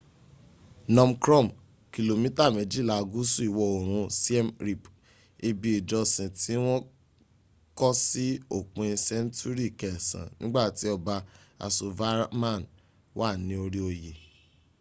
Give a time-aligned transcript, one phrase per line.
[0.87, 1.47] phnom krom
[1.91, 4.83] kìlómítà méjìlà gúsù ìwọ ̀oòrun siem reap.
[5.49, 6.81] ibi ìjọsìn tí wọ́n
[7.77, 8.25] kọ́ sí
[8.57, 11.15] òpin sẹńtúrì kẹsan nígbàtí ọba
[11.61, 12.61] yasovarman
[13.19, 13.99] wà ní orí oy